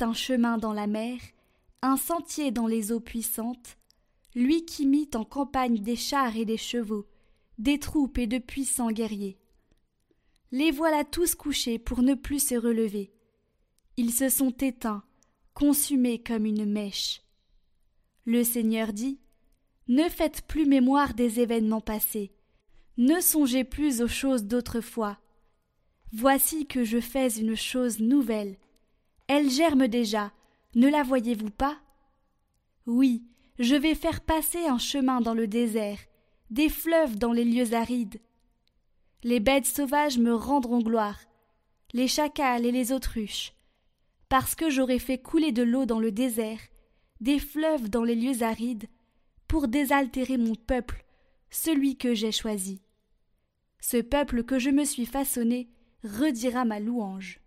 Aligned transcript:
un 0.00 0.12
chemin 0.12 0.58
dans 0.58 0.72
la 0.72 0.86
mer, 0.86 1.18
un 1.82 1.96
sentier 1.96 2.50
dans 2.50 2.66
les 2.66 2.92
eaux 2.92 3.00
puissantes, 3.00 3.76
lui 4.34 4.64
qui 4.64 4.86
mit 4.86 5.10
en 5.14 5.24
campagne 5.24 5.78
des 5.78 5.96
chars 5.96 6.36
et 6.36 6.44
des 6.44 6.56
chevaux, 6.56 7.06
des 7.58 7.78
troupes 7.78 8.18
et 8.18 8.26
de 8.26 8.38
puissants 8.38 8.90
guerriers. 8.90 9.38
Les 10.50 10.70
voilà 10.70 11.04
tous 11.04 11.34
couchés 11.34 11.78
pour 11.78 12.02
ne 12.02 12.14
plus 12.14 12.48
se 12.48 12.54
relever. 12.54 13.12
Ils 13.96 14.12
se 14.12 14.28
sont 14.28 14.50
éteints, 14.50 15.02
consumés 15.54 16.22
comme 16.22 16.46
une 16.46 16.64
mèche. 16.64 17.22
Le 18.24 18.44
Seigneur 18.44 18.92
dit 18.92 19.20
Ne 19.88 20.08
faites 20.08 20.42
plus 20.42 20.66
mémoire 20.66 21.14
des 21.14 21.40
événements 21.40 21.80
passés, 21.80 22.32
ne 22.98 23.20
songez 23.20 23.64
plus 23.64 24.02
aux 24.02 24.08
choses 24.08 24.44
d'autrefois. 24.44 25.18
Voici 26.12 26.66
que 26.66 26.84
je 26.84 27.00
fais 27.00 27.28
une 27.28 27.56
chose 27.56 28.00
nouvelle. 28.00 28.58
Elle 29.34 29.48
germe 29.48 29.88
déjà, 29.88 30.30
ne 30.74 30.88
la 30.88 31.02
voyez-vous 31.02 31.48
pas? 31.48 31.78
Oui, 32.84 33.24
je 33.58 33.74
vais 33.74 33.94
faire 33.94 34.20
passer 34.20 34.66
un 34.66 34.76
chemin 34.76 35.22
dans 35.22 35.32
le 35.32 35.46
désert, 35.46 36.00
des 36.50 36.68
fleuves 36.68 37.16
dans 37.16 37.32
les 37.32 37.46
lieux 37.46 37.72
arides. 37.72 38.20
Les 39.22 39.40
bêtes 39.40 39.64
sauvages 39.64 40.18
me 40.18 40.34
rendront 40.34 40.82
gloire, 40.82 41.18
les 41.94 42.08
chacals 42.08 42.66
et 42.66 42.72
les 42.72 42.92
autruches, 42.92 43.54
parce 44.28 44.54
que 44.54 44.68
j'aurai 44.68 44.98
fait 44.98 45.16
couler 45.16 45.50
de 45.50 45.62
l'eau 45.62 45.86
dans 45.86 45.98
le 45.98 46.12
désert, 46.12 46.60
des 47.22 47.38
fleuves 47.38 47.88
dans 47.88 48.04
les 48.04 48.16
lieux 48.16 48.42
arides, 48.42 48.84
pour 49.48 49.66
désaltérer 49.66 50.36
mon 50.36 50.56
peuple, 50.56 51.06
celui 51.48 51.96
que 51.96 52.12
j'ai 52.12 52.32
choisi. 52.32 52.82
Ce 53.80 53.96
peuple 53.96 54.44
que 54.44 54.58
je 54.58 54.68
me 54.68 54.84
suis 54.84 55.06
façonné 55.06 55.70
redira 56.04 56.66
ma 56.66 56.80
louange. 56.80 57.41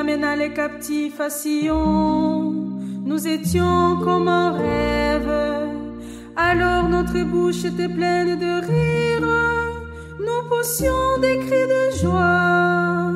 Amena 0.00 0.34
les 0.36 0.52
captifs 0.52 1.20
à 1.20 1.30
Sion. 1.30 2.52
Nous 3.04 3.26
étions 3.26 3.98
comme 4.04 4.28
un 4.28 4.52
rêve. 4.52 5.32
Alors 6.36 6.88
notre 6.88 7.22
bouche 7.24 7.64
était 7.64 7.88
pleine 7.88 8.38
de 8.38 8.52
rire. 8.66 9.28
Nous 10.18 10.42
poussions 10.48 11.18
des 11.20 11.38
cris 11.44 11.68
de 11.74 11.84
joie. 12.00 13.12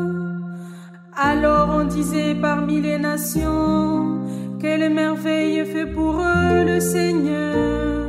Alors 1.16 1.68
on 1.78 1.84
disait 1.84 2.34
parmi 2.34 2.80
les 2.80 2.98
nations, 2.98 4.20
quelle 4.60 4.92
merveille 4.92 5.64
fait 5.64 5.86
pour 5.86 6.16
eux 6.16 6.64
le 6.66 6.80
Seigneur. 6.80 8.03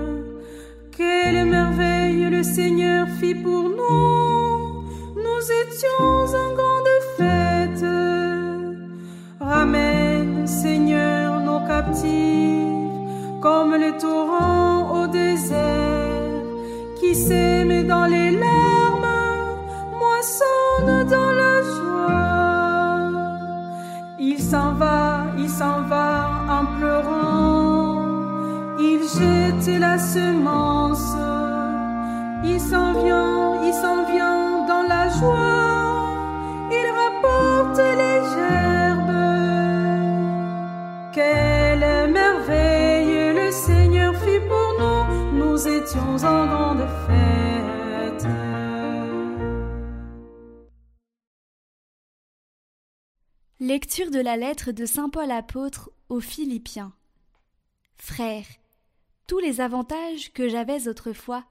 Le 2.32 2.42
Seigneur 2.42 3.08
fit 3.20 3.36
pour 3.36 3.64
nous. 3.64 4.84
Nous 5.16 5.44
étions 5.64 6.26
en 6.44 6.54
grande 6.60 6.96
fête. 7.18 7.86
Ramène, 9.40 10.48
Seigneur, 10.48 11.40
nos 11.42 11.60
captifs, 11.68 13.42
comme 13.42 13.76
les 13.76 13.96
torrents 13.98 15.04
au 15.04 15.08
désert, 15.08 16.42
qui 17.00 17.14
s'aiment 17.14 17.86
dans 17.88 18.06
les 18.06 18.32
larmes, 18.32 19.06
moissonnent 20.00 21.08
dans 21.08 21.32
la 21.44 21.62
joie. 21.76 23.12
Il 24.20 24.40
s'en 24.40 24.74
va, 24.74 25.26
il 25.38 25.50
s'en 25.50 25.84
va 25.84 26.30
en 26.50 26.66
pleurant, 26.78 28.02
il 28.80 29.00
jette 29.16 29.80
la 29.80 30.00
semence, 30.00 30.75
Lecture 53.60 54.12
de 54.12 54.20
la 54.20 54.38
lettre 54.38 54.72
de 54.72 54.86
Saint 54.86 55.10
Paul 55.10 55.32
apôtre 55.32 55.92
aux 56.10 56.20
Philippiens. 56.20 56.94
Frères, 57.96 58.46
tous 59.28 59.40
les 59.40 59.62
avantages 59.62 60.32
que 60.34 60.48
j'avais 60.48 60.88
autrefois, 60.88 61.46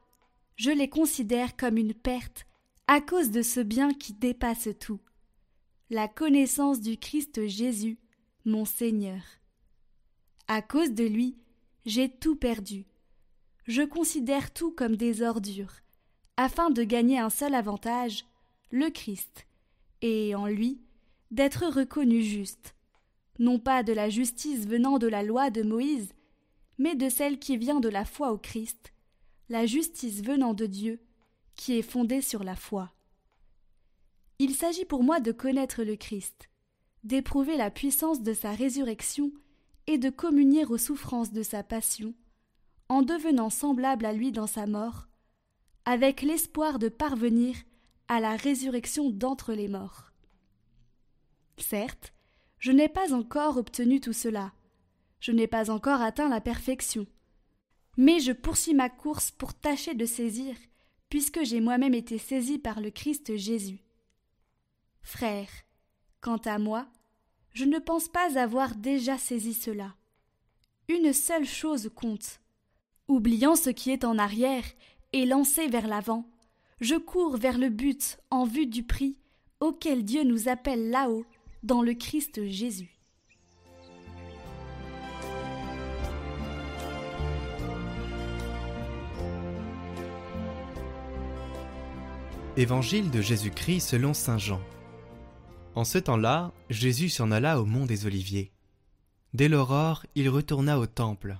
je 0.57 0.71
les 0.71 0.89
considère 0.89 1.57
comme 1.57 1.77
une 1.77 1.95
perte 1.95 2.47
à 2.87 3.01
cause 3.01 3.31
de 3.31 3.43
ce 3.43 3.61
bien 3.61 3.93
qui 3.93 4.13
dépasse 4.13 4.69
tout, 4.79 5.01
la 5.91 6.07
connaissance 6.07 6.81
du 6.81 6.99
Christ 6.99 7.47
Jésus, 7.47 7.99
mon 8.45 8.65
Seigneur. 8.65 9.23
À 10.47 10.63
cause 10.63 10.93
de 10.93 11.05
lui, 11.05 11.37
j'ai 11.87 12.09
tout 12.09 12.37
perdu. 12.37 12.87
Je 13.65 13.83
considère 13.83 14.53
tout 14.53 14.73
comme 14.73 14.97
des 14.97 15.23
ordures, 15.23 15.73
afin 16.37 16.71
de 16.71 16.83
gagner 16.83 17.19
un 17.19 17.31
seul 17.31 17.55
avantage, 17.55 18.27
le 18.71 18.91
Christ, 18.91 19.47
et 20.03 20.35
en 20.35 20.47
lui 20.47 20.83
d'être 21.31 21.67
reconnu 21.67 22.23
juste, 22.23 22.75
non 23.39 23.59
pas 23.59 23.83
de 23.83 23.93
la 23.93 24.11
justice 24.11 24.67
venant 24.67 24.99
de 24.99 25.07
la 25.07 25.23
loi 25.23 25.51
de 25.51 25.63
Moïse, 25.63 26.13
mais 26.77 26.95
de 26.95 27.09
celle 27.09 27.39
qui 27.39 27.57
vient 27.57 27.81
de 27.81 27.89
la 27.89 28.05
foi 28.05 28.33
au 28.33 28.39
Christ, 28.39 28.93
la 29.49 29.65
justice 29.65 30.23
venant 30.23 30.53
de 30.53 30.67
Dieu, 30.67 31.01
qui 31.57 31.79
est 31.79 31.83
fondée 31.83 32.21
sur 32.21 32.45
la 32.45 32.57
foi. 32.57 32.93
Il 34.39 34.55
s'agit 34.55 34.85
pour 34.85 35.03
moi 35.03 35.21
de 35.21 35.33
connaître 35.33 35.85
le 35.85 35.97
Christ, 35.97 36.51
d'éprouver 37.03 37.57
la 37.57 37.71
puissance 37.71 38.23
de 38.23 38.35
sa 38.35 38.53
résurrection 38.53 39.33
et 39.87 39.97
de 39.97 40.11
communier 40.11 40.65
aux 40.67 40.79
souffrances 40.79 41.33
de 41.33 41.43
sa 41.43 41.63
passion, 41.63 42.15
en 42.95 43.03
devenant 43.03 43.51
semblable 43.51 44.05
à 44.05 44.13
lui 44.13 44.31
dans 44.31 44.47
sa 44.47 44.67
mort, 44.67 45.09
avec 45.85 46.23
l'espoir 46.23 46.79
de 46.79 46.89
parvenir 46.89 47.57
à 48.07 48.21
la 48.21 48.37
résurrection 48.37 49.11
d'entre 49.11 49.53
les 49.53 49.67
morts. 49.67 50.13
Certes, 51.59 52.13
je 52.61 52.71
n'ai 52.71 52.89
pas 52.89 53.13
encore 53.13 53.57
obtenu 53.57 53.99
tout 53.99 54.13
cela, 54.13 54.53
je 55.19 55.33
n'ai 55.33 55.49
pas 55.49 55.71
encore 55.71 56.03
atteint 56.03 56.29
la 56.29 56.41
perfection, 56.41 57.05
mais 57.97 58.21
je 58.21 58.31
poursuis 58.31 58.75
ma 58.75 58.89
course 58.89 59.33
pour 59.33 59.55
tâcher 59.55 59.95
de 59.95 60.07
saisir, 60.07 60.55
puisque 61.09 61.43
j'ai 61.43 61.61
moi-même 61.61 61.95
été 61.95 62.17
saisi 62.17 62.61
par 62.61 62.81
le 62.81 62.91
Christ 62.91 63.37
Jésus. 63.37 63.83
Frères, 65.03 65.51
quant 66.21 66.41
à 66.45 66.59
moi, 66.61 66.87
je 67.55 67.65
ne 67.65 67.81
pense 67.81 68.07
pas 68.07 68.39
avoir 68.39 68.77
déjà 68.77 69.19
saisi 69.19 69.53
cela. 69.53 69.97
Une 70.89 71.13
seule 71.13 71.47
chose 71.47 71.91
compte. 71.93 72.41
Oubliant 73.07 73.55
ce 73.55 73.69
qui 73.69 73.91
est 73.91 74.05
en 74.05 74.19
arrière 74.19 74.65
et 75.13 75.27
lancé 75.27 75.69
vers 75.69 75.87
l'avant, 75.87 76.27
je 76.81 76.95
cours 76.95 77.37
vers 77.37 77.59
le 77.59 77.69
but 77.69 78.19
en 78.31 78.45
vue 78.47 78.67
du 78.67 78.83
prix 78.83 79.19
auquel 79.61 80.05
Dieu 80.05 80.25
nous 80.25 80.49
appelle 80.49 80.89
là-haut 80.89 81.27
dans 81.63 81.83
le 81.83 81.93
Christ 81.93 82.47
Jésus. 82.47 82.99
Évangile 92.57 93.11
de 93.11 93.21
Jésus-Christ 93.21 93.81
selon 93.81 94.15
Saint 94.15 94.39
Jean. 94.39 94.61
En 95.75 95.85
ce 95.85 95.99
temps-là, 95.99 96.53
Jésus 96.71 97.11
s'en 97.11 97.31
alla 97.33 97.61
au 97.61 97.67
mont 97.67 97.85
des 97.85 98.07
Oliviers. 98.07 98.53
Dès 99.35 99.49
l'aurore, 99.49 100.07
il 100.15 100.31
retourna 100.31 100.79
au 100.79 100.87
temple. 100.87 101.37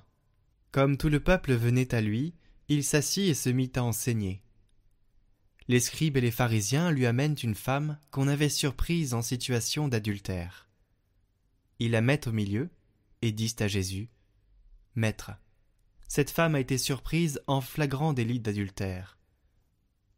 Comme 0.75 0.97
tout 0.97 1.09
le 1.09 1.21
peuple 1.21 1.55
venait 1.55 1.95
à 1.95 2.01
lui, 2.01 2.35
il 2.67 2.83
s'assit 2.83 3.29
et 3.29 3.35
se 3.35 3.49
mit 3.49 3.71
à 3.77 3.85
enseigner. 3.85 4.43
Les 5.69 5.79
scribes 5.79 6.17
et 6.17 6.21
les 6.21 6.33
pharisiens 6.33 6.91
lui 6.91 7.07
amènent 7.07 7.37
une 7.41 7.55
femme 7.55 7.97
qu'on 8.11 8.27
avait 8.27 8.49
surprise 8.49 9.15
en 9.15 9.23
situation 9.23 9.87
d'adultère. 9.87 10.69
Ils 11.79 11.93
la 11.93 12.01
mettent 12.01 12.27
au 12.27 12.33
milieu 12.33 12.71
et 13.23 13.31
disent 13.31 13.55
à 13.61 13.69
Jésus 13.69 14.09
Maître, 14.97 15.31
cette 16.09 16.31
femme 16.31 16.57
a 16.57 16.61
été 16.61 16.77
surprise 16.77 17.41
en 17.47 17.61
flagrant 17.61 18.13
délit 18.13 18.41
d'adultère. 18.41 19.17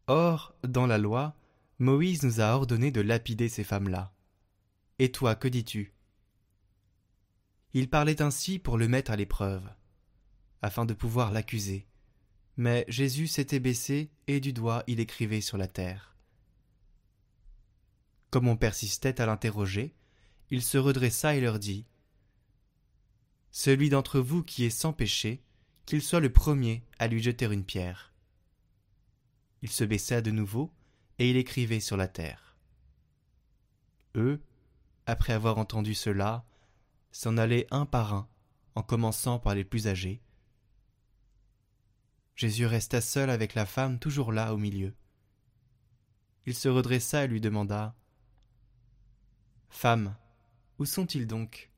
Or, 0.07 0.55
dans 0.63 0.87
la 0.87 0.97
loi, 0.97 1.35
Moïse 1.77 2.23
nous 2.23 2.41
a 2.41 2.55
ordonné 2.55 2.89
de 2.89 3.01
lapider 3.01 3.47
ces 3.47 3.63
femmes-là. 3.63 4.11
Et 4.97 5.11
toi, 5.11 5.35
que 5.35 5.47
dis-tu? 5.47 5.93
Il 7.75 7.91
parlait 7.91 8.23
ainsi 8.23 8.57
pour 8.57 8.79
le 8.79 8.87
mettre 8.87 9.11
à 9.11 9.15
l'épreuve, 9.15 9.69
afin 10.61 10.85
de 10.85 10.93
pouvoir 10.93 11.31
l'accuser, 11.31 11.87
Mais 12.57 12.85
Jésus 12.87 13.27
s'était 13.27 13.59
baissé 13.59 14.09
et 14.25 14.39
du 14.39 14.51
doigt 14.51 14.83
il 14.87 14.99
écrivait 14.99 15.41
sur 15.41 15.57
la 15.57 15.67
terre. 15.67 16.15
Comme 18.31 18.47
on 18.47 18.57
persistait 18.57 19.21
à 19.21 19.25
l'interroger, 19.25 19.93
il 20.49 20.61
se 20.63 20.77
redressa 20.77 21.35
et 21.35 21.41
leur 21.41 21.59
dit 21.59 21.85
Celui 23.51 23.89
d'entre 23.89 24.19
vous 24.19 24.43
qui 24.43 24.65
est 24.65 24.71
sans 24.71 24.91
péché, 24.91 25.43
qu'il 25.85 26.01
soit 26.01 26.19
le 26.19 26.31
premier 26.31 26.83
à 26.99 27.07
lui 27.07 27.21
jeter 27.21 27.45
une 27.45 27.63
pierre. 27.63 28.13
Il 29.61 29.69
se 29.69 29.83
baissa 29.83 30.21
de 30.21 30.31
nouveau 30.31 30.71
et 31.19 31.29
il 31.29 31.37
écrivait 31.37 31.79
sur 31.79 31.97
la 31.97 32.07
terre. 32.07 32.57
Eux, 34.15 34.41
après 35.05 35.33
avoir 35.33 35.57
entendu 35.57 35.93
cela, 35.93 36.45
s'en 37.11 37.37
allaient 37.37 37.67
un 37.71 37.85
par 37.85 38.13
un, 38.13 38.27
en 38.75 38.83
commençant 38.83 39.39
par 39.39 39.55
les 39.55 39.63
plus 39.63 39.87
âgés. 39.87 40.21
Jésus 42.37 42.67
resta 42.67 43.01
seul 43.01 43.31
avec 43.31 43.55
la 43.55 43.65
femme 43.65 43.97
toujours 43.97 44.31
là 44.31 44.53
au 44.53 44.57
milieu. 44.57 44.93
Il 46.45 46.53
se 46.53 46.69
redressa 46.69 47.23
et 47.23 47.27
lui 47.27 47.41
demanda 47.41 47.95
Femme, 49.69 50.15
où 50.77 50.85
sont-ils 50.85 51.25
donc? 51.25 51.71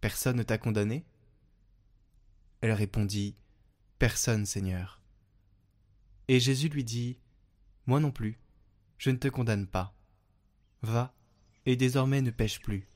Personne 0.00 0.36
ne 0.36 0.44
t'a 0.44 0.56
condamné? 0.56 1.04
Elle 2.60 2.70
répondit 2.70 3.34
Personne, 3.98 4.46
Seigneur. 4.46 5.02
Et 6.28 6.38
Jésus 6.38 6.68
lui 6.68 6.84
dit 6.84 7.18
Moi 7.86 7.98
non 7.98 8.12
plus, 8.12 8.38
je 8.98 9.10
ne 9.10 9.16
te 9.16 9.26
condamne 9.26 9.66
pas. 9.66 9.96
Va, 10.82 11.12
et 11.66 11.74
désormais 11.74 12.22
ne 12.22 12.30
pêche 12.30 12.60
plus. 12.60 12.86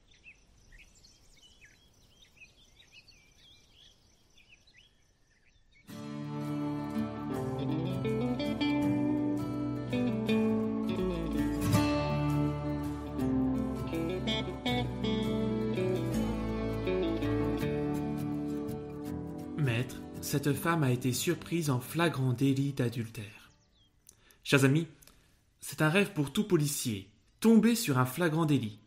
Cette 20.27 20.53
femme 20.55 20.83
a 20.83 20.91
été 20.91 21.13
surprise 21.13 21.71
en 21.71 21.79
flagrant 21.79 22.33
délit 22.33 22.73
d'adultère. 22.73 23.53
Chers 24.43 24.65
amis, 24.65 24.89
c'est 25.61 25.83
un 25.83 25.89
rêve 25.89 26.15
pour 26.15 26.33
tout 26.33 26.43
policier, 26.43 27.09
tomber 27.39 27.77
sur 27.77 27.99
un 27.99 28.07
flagrant 28.07 28.45
délit. 28.45 28.81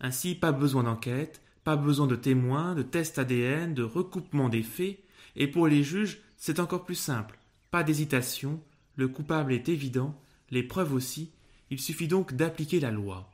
Ainsi, 0.00 0.34
pas 0.34 0.50
besoin 0.50 0.82
d'enquête, 0.82 1.40
pas 1.62 1.76
besoin 1.76 2.08
de 2.08 2.16
témoins, 2.16 2.74
de 2.74 2.82
tests 2.82 3.20
ADN, 3.20 3.72
de 3.72 3.84
recoupement 3.84 4.48
des 4.48 4.64
faits, 4.64 4.98
et 5.36 5.46
pour 5.46 5.68
les 5.68 5.84
juges, 5.84 6.18
c'est 6.36 6.58
encore 6.58 6.84
plus 6.84 6.96
simple. 6.96 7.38
Pas 7.70 7.84
d'hésitation, 7.84 8.60
le 8.96 9.06
coupable 9.06 9.52
est 9.52 9.68
évident, 9.68 10.20
les 10.50 10.64
preuves 10.64 10.92
aussi, 10.92 11.30
il 11.70 11.80
suffit 11.80 12.08
donc 12.08 12.34
d'appliquer 12.34 12.80
la 12.80 12.90
loi. 12.90 13.30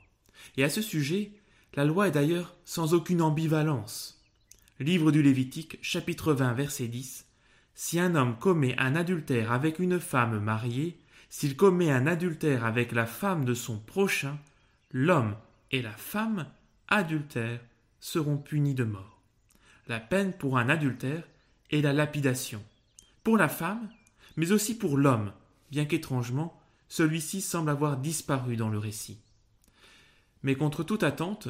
Et 0.57 0.63
à 0.63 0.69
ce 0.69 0.83
sujet, 0.83 1.31
la 1.73 1.85
loi 1.85 2.07
est 2.07 2.11
d'ailleurs 2.11 2.55
sans 2.65 2.93
aucune 2.93 3.23
ambivalence. 3.23 4.23
Livre 4.79 5.11
du 5.11 5.23
Lévitique, 5.23 5.79
chapitre 5.81 6.33
20, 6.33 6.53
verset 6.53 6.87
10. 6.87 7.25
Si 7.73 7.99
un 7.99 8.15
homme 8.15 8.37
commet 8.37 8.77
un 8.77 8.95
adultère 8.95 9.51
avec 9.51 9.79
une 9.79 9.99
femme 9.99 10.39
mariée, 10.39 10.97
s'il 11.29 11.55
commet 11.55 11.91
un 11.91 12.07
adultère 12.07 12.65
avec 12.65 12.91
la 12.91 13.05
femme 13.05 13.45
de 13.45 13.53
son 13.53 13.79
prochain, 13.79 14.37
l'homme 14.91 15.35
et 15.71 15.81
la 15.81 15.91
femme 15.91 16.47
adultères 16.87 17.61
seront 17.99 18.37
punis 18.37 18.75
de 18.75 18.83
mort. 18.83 19.21
La 19.87 19.99
peine 19.99 20.33
pour 20.33 20.57
un 20.57 20.69
adultère 20.69 21.23
est 21.71 21.81
la 21.81 21.93
lapidation. 21.93 22.63
Pour 23.23 23.37
la 23.37 23.47
femme, 23.47 23.89
mais 24.35 24.51
aussi 24.51 24.77
pour 24.77 24.97
l'homme, 24.97 25.31
bien 25.71 25.85
qu'étrangement, 25.85 26.59
celui-ci 26.89 27.41
semble 27.41 27.69
avoir 27.69 27.97
disparu 27.97 28.57
dans 28.57 28.69
le 28.69 28.77
récit. 28.77 29.19
Mais 30.43 30.55
contre 30.55 30.83
toute 30.83 31.03
attente, 31.03 31.47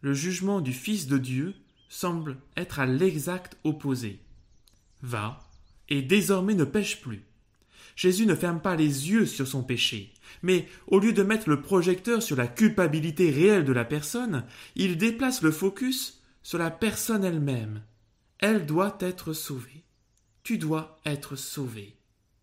le 0.00 0.14
jugement 0.14 0.60
du 0.60 0.72
Fils 0.72 1.06
de 1.06 1.18
Dieu 1.18 1.54
semble 1.88 2.36
être 2.56 2.78
à 2.78 2.86
l'exact 2.86 3.56
opposé. 3.64 4.20
Va, 5.02 5.40
et 5.88 6.02
désormais 6.02 6.54
ne 6.54 6.64
pêche 6.64 7.00
plus. 7.00 7.24
Jésus 7.96 8.26
ne 8.26 8.34
ferme 8.34 8.60
pas 8.60 8.76
les 8.76 9.10
yeux 9.10 9.26
sur 9.26 9.46
son 9.46 9.62
péché, 9.62 10.12
mais 10.42 10.68
au 10.88 10.98
lieu 10.98 11.12
de 11.12 11.22
mettre 11.22 11.48
le 11.48 11.60
projecteur 11.60 12.22
sur 12.22 12.36
la 12.36 12.48
culpabilité 12.48 13.30
réelle 13.30 13.64
de 13.64 13.72
la 13.72 13.84
personne, 13.84 14.44
il 14.74 14.98
déplace 14.98 15.42
le 15.42 15.52
focus 15.52 16.20
sur 16.42 16.58
la 16.58 16.70
personne 16.70 17.24
elle-même. 17.24 17.82
Elle 18.40 18.66
doit 18.66 18.98
être 19.00 19.32
sauvée. 19.32 19.84
Tu 20.42 20.58
dois 20.58 20.98
être 21.06 21.36
sauvé, 21.36 21.96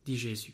dit 0.05 0.17
Jésus. 0.17 0.53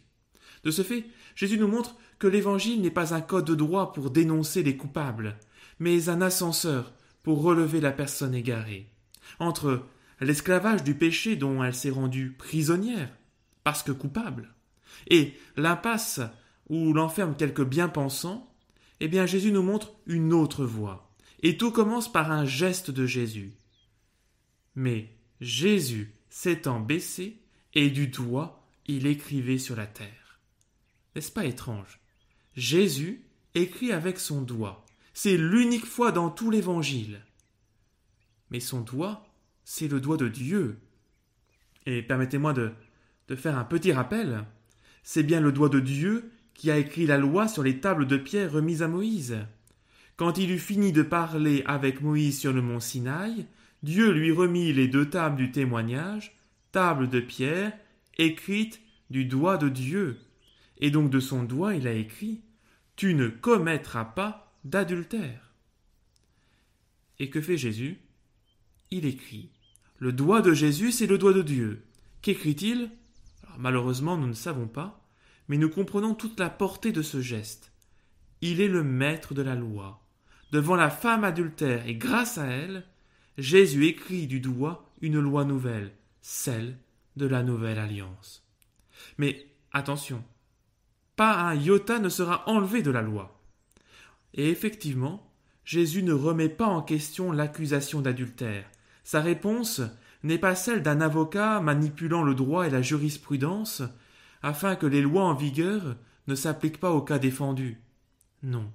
De 0.63 0.71
ce 0.71 0.81
fait, 0.81 1.05
Jésus 1.35 1.57
nous 1.57 1.67
montre 1.67 1.95
que 2.19 2.27
l'Évangile 2.27 2.81
n'est 2.81 2.91
pas 2.91 3.13
un 3.13 3.21
code 3.21 3.45
de 3.45 3.55
droit 3.55 3.93
pour 3.93 4.09
dénoncer 4.09 4.63
les 4.63 4.75
coupables, 4.75 5.37
mais 5.79 6.09
un 6.09 6.21
ascenseur 6.21 6.91
pour 7.23 7.41
relever 7.41 7.79
la 7.79 7.91
personne 7.91 8.33
égarée. 8.33 8.87
Entre 9.39 9.85
l'esclavage 10.19 10.83
du 10.83 10.95
péché 10.95 11.35
dont 11.35 11.63
elle 11.63 11.75
s'est 11.75 11.89
rendue 11.89 12.31
prisonnière, 12.31 13.09
parce 13.63 13.83
que 13.83 13.91
coupable, 13.91 14.53
et 15.09 15.33
l'impasse 15.55 16.21
où 16.69 16.93
l'enferme 16.93 17.35
quelques 17.35 17.65
bien-pensants, 17.65 18.53
eh 18.99 19.07
bien 19.07 19.25
Jésus 19.25 19.51
nous 19.51 19.63
montre 19.63 19.93
une 20.05 20.33
autre 20.33 20.65
voie. 20.65 21.13
Et 21.43 21.57
tout 21.57 21.71
commence 21.71 22.11
par 22.11 22.31
un 22.31 22.45
geste 22.45 22.89
de 22.89 23.05
Jésus. 23.05 23.53
Mais 24.75 25.13
Jésus 25.39 26.15
s'étant 26.29 26.79
baissé, 26.79 27.41
et 27.73 27.89
du 27.89 28.07
doigt 28.07 28.63
il 28.87 29.05
écrivait 29.05 29.59
sur 29.59 29.75
la 29.75 29.85
terre. 29.85 30.39
N'est-ce 31.15 31.31
pas 31.31 31.45
étrange? 31.45 31.99
Jésus 32.55 33.25
écrit 33.53 33.91
avec 33.91 34.19
son 34.19 34.41
doigt. 34.41 34.85
C'est 35.13 35.37
l'unique 35.37 35.85
fois 35.85 36.11
dans 36.11 36.29
tout 36.29 36.49
l'Évangile. 36.49 37.21
Mais 38.49 38.59
son 38.59 38.81
doigt, 38.81 39.26
c'est 39.69 39.89
le 39.89 39.99
doigt 39.99 40.15
de 40.15 40.29
Dieu. 40.29 40.77
Et 41.85 42.01
permettez-moi 42.01 42.53
de, 42.53 42.71
de 43.27 43.35
faire 43.35 43.57
un 43.57 43.65
petit 43.65 43.91
rappel. 43.91 44.45
C'est 45.03 45.23
bien 45.23 45.41
le 45.41 45.51
doigt 45.51 45.67
de 45.67 45.81
Dieu 45.81 46.31
qui 46.53 46.71
a 46.71 46.77
écrit 46.77 47.05
la 47.05 47.17
loi 47.17 47.49
sur 47.49 47.63
les 47.63 47.81
tables 47.81 48.07
de 48.07 48.15
pierre 48.15 48.53
remises 48.53 48.81
à 48.81 48.87
Moïse. 48.87 49.35
Quand 50.15 50.37
il 50.37 50.51
eut 50.51 50.57
fini 50.57 50.93
de 50.93 51.01
parler 51.01 51.63
avec 51.65 51.99
Moïse 51.99 52.39
sur 52.39 52.53
le 52.53 52.61
mont 52.61 52.79
Sinaï, 52.79 53.45
Dieu 53.83 54.09
lui 54.13 54.31
remit 54.31 54.71
les 54.71 54.87
deux 54.87 55.09
tables 55.09 55.35
du 55.35 55.51
témoignage, 55.51 56.39
tables 56.71 57.09
de 57.09 57.19
pierre, 57.19 57.73
écrites 58.17 58.79
du 59.09 59.25
doigt 59.25 59.57
de 59.57 59.67
Dieu. 59.67 60.17
Et 60.77 60.91
donc 60.91 61.09
de 61.09 61.19
son 61.19 61.43
doigt 61.43 61.75
il 61.75 61.87
a 61.87 61.93
écrit 61.93 62.39
Tu 62.95 63.15
ne 63.15 63.27
commettras 63.27 64.05
pas 64.05 64.55
d'adultère. 64.63 65.51
Et 67.19 67.29
que 67.29 67.41
fait 67.41 67.57
Jésus? 67.57 67.99
Il 68.91 69.05
écrit. 69.05 69.51
Le 69.99 70.13
doigt 70.13 70.41
de 70.41 70.53
Jésus, 70.53 70.91
c'est 70.91 71.07
le 71.07 71.17
doigt 71.17 71.33
de 71.33 71.41
Dieu. 71.41 71.83
Qu'écrit-il? 72.21 72.91
Malheureusement, 73.57 74.17
nous 74.17 74.27
ne 74.27 74.33
savons 74.33 74.67
pas, 74.67 75.03
mais 75.47 75.57
nous 75.57 75.69
comprenons 75.69 76.13
toute 76.13 76.39
la 76.39 76.49
portée 76.49 76.91
de 76.91 77.01
ce 77.01 77.21
geste. 77.21 77.71
Il 78.41 78.61
est 78.61 78.67
le 78.67 78.83
maître 78.83 79.33
de 79.33 79.41
la 79.41 79.55
loi. 79.55 80.03
Devant 80.51 80.75
la 80.75 80.89
femme 80.89 81.23
adultère 81.23 81.87
et 81.87 81.95
grâce 81.95 82.37
à 82.37 82.45
elle, 82.45 82.85
Jésus 83.37 83.87
écrit 83.87 84.27
du 84.27 84.39
doigt 84.39 84.89
une 85.01 85.19
loi 85.19 85.45
nouvelle, 85.45 85.91
celle 86.21 86.77
de 87.15 87.25
la 87.25 87.43
nouvelle 87.43 87.79
alliance. 87.79 88.47
Mais 89.17 89.47
attention, 89.71 90.23
pas 91.15 91.41
un 91.41 91.55
iota 91.55 91.97
ne 91.99 92.09
sera 92.09 92.47
enlevé 92.47 92.83
de 92.83 92.91
la 92.91 93.01
loi. 93.01 93.41
Et 94.35 94.49
effectivement, 94.49 95.33
Jésus 95.65 96.03
ne 96.03 96.13
remet 96.13 96.49
pas 96.49 96.67
en 96.67 96.81
question 96.81 97.31
l'accusation 97.31 98.01
d'adultère. 98.01 98.69
Sa 99.07 99.21
réponse 99.21 99.79
n'est 100.23 100.37
pas 100.37 100.53
celle 100.53 100.83
d'un 100.83 100.99
avocat 100.99 101.61
manipulant 101.61 102.23
le 102.23 102.35
droit 102.35 102.67
et 102.67 102.69
la 102.69 102.81
jurisprudence 102.81 103.81
afin 104.43 104.75
que 104.75 104.85
les 104.85 105.01
lois 105.01 105.23
en 105.23 105.33
vigueur 105.33 105.95
ne 106.27 106.35
s'appliquent 106.35 106.81
pas 106.81 106.91
au 106.91 107.01
cas 107.01 107.17
défendu. 107.17 107.79
Non, 108.43 108.69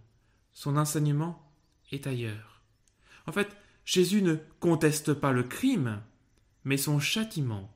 son 0.54 0.78
enseignement 0.78 1.52
est 1.90 2.06
ailleurs. 2.06 2.62
En 3.26 3.32
fait, 3.32 3.54
Jésus 3.84 4.22
ne 4.22 4.36
conteste 4.58 5.12
pas 5.12 5.32
le 5.32 5.42
crime, 5.42 6.00
mais 6.64 6.78
son 6.78 6.98
châtiment, 6.98 7.70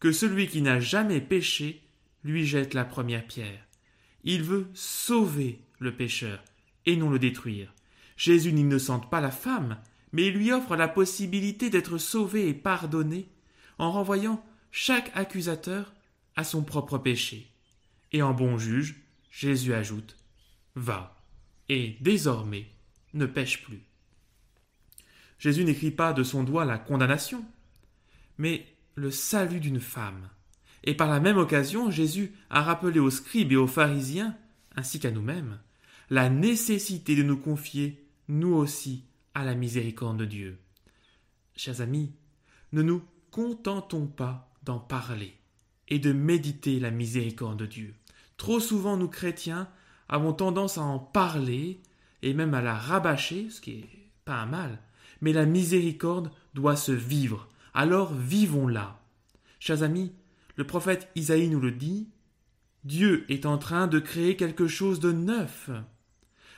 que 0.00 0.10
celui 0.10 0.48
qui 0.48 0.62
n'a 0.62 0.80
jamais 0.80 1.20
péché 1.20 1.82
lui 2.24 2.46
jette 2.46 2.72
la 2.72 2.86
première 2.86 3.26
pierre. 3.26 3.66
Il 4.24 4.44
veut 4.44 4.70
sauver 4.72 5.60
le 5.78 5.94
pécheur 5.94 6.42
et 6.86 6.96
non 6.96 7.10
le 7.10 7.18
détruire. 7.18 7.74
Jésus 8.16 8.54
n'innocente 8.54 9.10
pas 9.10 9.20
la 9.20 9.30
femme, 9.30 9.76
mais 10.12 10.26
il 10.26 10.34
lui 10.34 10.52
offre 10.52 10.76
la 10.76 10.88
possibilité 10.88 11.70
d'être 11.70 11.98
sauvé 11.98 12.48
et 12.48 12.54
pardonné 12.54 13.28
en 13.78 13.92
renvoyant 13.92 14.44
chaque 14.70 15.10
accusateur 15.14 15.92
à 16.36 16.44
son 16.44 16.62
propre 16.62 16.98
péché. 16.98 17.50
Et 18.12 18.22
en 18.22 18.32
bon 18.32 18.58
juge, 18.58 18.96
Jésus 19.30 19.74
ajoute 19.74 20.16
Va, 20.74 21.16
et 21.68 21.96
désormais 22.00 22.66
ne 23.14 23.26
pêche 23.26 23.62
plus. 23.62 23.82
Jésus 25.38 25.64
n'écrit 25.64 25.90
pas 25.90 26.12
de 26.12 26.22
son 26.22 26.42
doigt 26.42 26.64
la 26.64 26.78
condamnation, 26.78 27.44
mais 28.38 28.66
le 28.94 29.10
salut 29.10 29.60
d'une 29.60 29.80
femme. 29.80 30.28
Et 30.84 30.94
par 30.94 31.08
la 31.08 31.20
même 31.20 31.38
occasion, 31.38 31.90
Jésus 31.90 32.32
a 32.50 32.62
rappelé 32.62 32.98
aux 32.98 33.10
scribes 33.10 33.52
et 33.52 33.56
aux 33.56 33.66
pharisiens, 33.66 34.36
ainsi 34.76 35.00
qu'à 35.00 35.10
nous-mêmes, 35.10 35.58
la 36.10 36.28
nécessité 36.28 37.14
de 37.14 37.22
nous 37.22 37.36
confier, 37.36 38.04
nous 38.28 38.54
aussi, 38.54 39.04
à 39.38 39.44
la 39.44 39.54
miséricorde 39.54 40.16
de 40.16 40.24
Dieu. 40.24 40.58
Chers 41.54 41.80
amis, 41.80 42.12
ne 42.72 42.82
nous 42.82 43.04
contentons 43.30 44.08
pas 44.08 44.52
d'en 44.64 44.80
parler 44.80 45.32
et 45.86 46.00
de 46.00 46.12
méditer 46.12 46.80
la 46.80 46.90
miséricorde 46.90 47.56
de 47.56 47.66
Dieu. 47.66 47.94
Trop 48.36 48.58
souvent, 48.58 48.96
nous 48.96 49.06
chrétiens 49.06 49.68
avons 50.08 50.32
tendance 50.32 50.76
à 50.76 50.82
en 50.82 50.98
parler 50.98 51.80
et 52.22 52.34
même 52.34 52.52
à 52.52 52.62
la 52.62 52.74
rabâcher, 52.74 53.48
ce 53.48 53.60
qui 53.60 53.74
est 53.74 53.88
pas 54.24 54.40
un 54.40 54.46
mal, 54.46 54.80
mais 55.20 55.32
la 55.32 55.46
miséricorde 55.46 56.32
doit 56.54 56.74
se 56.74 56.90
vivre. 56.90 57.48
Alors 57.74 58.12
vivons-la. 58.12 59.00
Chers 59.60 59.84
amis, 59.84 60.12
le 60.56 60.66
prophète 60.66 61.10
Isaïe 61.14 61.48
nous 61.48 61.60
le 61.60 61.70
dit, 61.70 62.08
Dieu 62.82 63.24
est 63.28 63.46
en 63.46 63.56
train 63.56 63.86
de 63.86 64.00
créer 64.00 64.34
quelque 64.34 64.66
chose 64.66 64.98
de 64.98 65.12
neuf. 65.12 65.70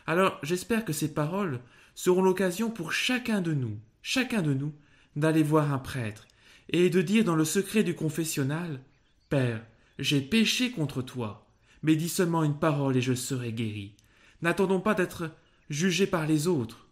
Alors 0.07 0.39
j'espère 0.43 0.87
que 0.87 0.95
ces 0.95 1.13
paroles 1.13 1.61
seront 1.95 2.23
l'occasion 2.23 2.71
pour 2.71 2.93
chacun 2.93 3.41
de 3.41 3.53
nous, 3.53 3.79
chacun 4.03 4.43
de 4.43 4.55
nous, 4.55 4.73
d'aller 5.17 5.43
voir 5.43 5.73
un 5.73 5.79
prêtre 5.79 6.27
et 6.71 6.89
de 6.91 7.03
dire 7.03 7.25
dans 7.25 7.35
le 7.35 7.45
secret 7.45 7.83
du 7.83 7.95
confessionnal 7.95 8.81
Père, 9.29 9.65
j'ai 9.99 10.21
péché 10.21 10.71
contre 10.71 11.03
toi, 11.03 11.47
mais 11.83 11.97
dis 11.97 12.09
seulement 12.09 12.43
une 12.43 12.59
parole 12.59 12.97
et 12.97 13.01
je 13.01 13.15
serai 13.15 13.53
guéri. 13.53 13.95
N'attendons 14.43 14.81
pas 14.81 14.95
d'être 14.95 15.31
jugés 15.69 16.07
par 16.07 16.27
les 16.27 16.49
autres. 16.49 16.87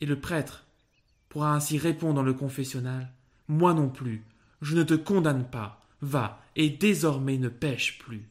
Et 0.00 0.06
le 0.06 0.20
prêtre 0.20 0.66
pourra 1.28 1.54
ainsi 1.54 1.78
répondre 1.78 2.14
dans 2.14 2.22
le 2.22 2.34
confessionnal 2.34 3.12
Moi 3.48 3.72
non 3.72 3.88
plus, 3.88 4.24
je 4.60 4.76
ne 4.76 4.82
te 4.82 4.94
condamne 4.94 5.48
pas, 5.48 5.80
va, 6.02 6.42
et 6.56 6.68
désormais 6.68 7.38
ne 7.38 7.48
pêche 7.48 7.98
plus. 7.98 8.28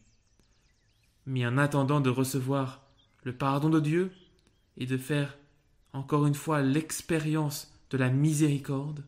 Mais 1.25 1.46
en 1.46 1.58
attendant 1.58 2.01
de 2.01 2.10
recevoir 2.10 2.84
le 3.24 3.34
pardon 3.34 3.70
de 3.70 3.80
Dieu 3.80 4.12
et 4.77 4.86
de 4.86 4.98
faire 4.98 5.38
encore 5.93 6.25
une 6.25 6.36
fois 6.36 6.62
l'expérience 6.62 7.74
de 7.89 7.98
la 7.98 8.10
miséricorde, 8.10 9.03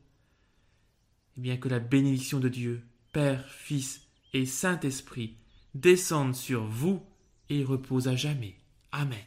et 1.38 1.42
bien 1.42 1.58
que 1.58 1.70
la 1.70 1.80
bénédiction 1.80 2.40
de 2.40 2.50
Dieu, 2.50 2.84
Père, 3.12 3.48
Fils 3.50 4.02
et 4.34 4.46
Saint-Esprit 4.46 5.38
descende 5.74 6.36
sur 6.36 6.66
vous 6.66 7.02
et 7.50 7.64
repose 7.64 8.08
à 8.08 8.16
jamais. 8.16 8.56
Amen. 8.92 9.24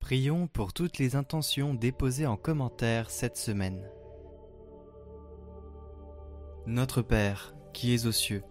Prions 0.00 0.46
pour 0.46 0.72
toutes 0.72 0.98
les 0.98 1.16
intentions 1.16 1.74
déposées 1.74 2.26
en 2.26 2.36
commentaire 2.36 3.10
cette 3.10 3.36
semaine. 3.36 3.88
Notre 6.66 7.02
Père, 7.02 7.54
qui 7.72 7.94
es 7.94 8.06
aux 8.06 8.12
cieux, 8.12 8.42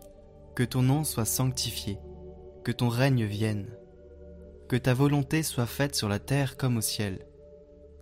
que 0.55 0.63
ton 0.63 0.81
nom 0.81 1.03
soit 1.03 1.25
sanctifié, 1.25 1.99
que 2.63 2.71
ton 2.71 2.89
règne 2.89 3.25
vienne, 3.25 3.77
que 4.67 4.75
ta 4.75 4.93
volonté 4.93 5.43
soit 5.43 5.65
faite 5.65 5.95
sur 5.95 6.09
la 6.09 6.19
terre 6.19 6.57
comme 6.57 6.77
au 6.77 6.81
ciel. 6.81 7.25